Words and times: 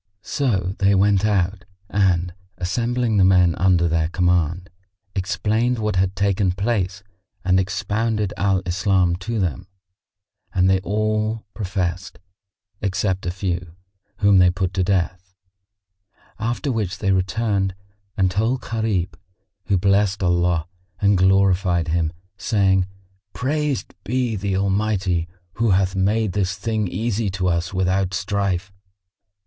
So 0.23 0.73
they 0.79 0.95
went 0.95 1.25
out 1.25 1.63
and, 1.87 2.33
assembling 2.57 3.17
the 3.17 3.23
men 3.23 3.53
under 3.57 3.87
their 3.87 4.07
command, 4.07 4.71
explained 5.13 5.77
what 5.77 5.95
had 5.97 6.15
taken 6.15 6.53
place 6.53 7.03
and 7.45 7.59
expounded 7.59 8.33
Al 8.35 8.63
Islam 8.65 9.15
to 9.17 9.39
them 9.39 9.67
and 10.55 10.67
they 10.67 10.79
all 10.79 11.45
professed, 11.53 12.17
except 12.81 13.27
a 13.27 13.29
few, 13.29 13.75
whom 14.17 14.39
they 14.39 14.49
put 14.49 14.73
to 14.73 14.83
death; 14.83 15.35
after 16.39 16.71
which 16.71 16.97
they 16.97 17.11
returned 17.11 17.75
and 18.17 18.31
told 18.31 18.61
Gharib, 18.61 19.15
who 19.65 19.77
blessed 19.77 20.23
Allah 20.23 20.67
and 20.99 21.15
glorified 21.15 21.89
Him, 21.89 22.11
saying, 22.39 22.87
"Praised 23.33 23.93
be 24.03 24.35
the 24.35 24.57
Almighty 24.57 25.27
who 25.61 25.69
hath 25.69 25.95
made 25.95 26.33
this 26.33 26.55
thing 26.55 26.87
easy 26.87 27.29
to 27.29 27.47
us 27.49 27.71
without 27.71 28.15
strife!" 28.15 28.71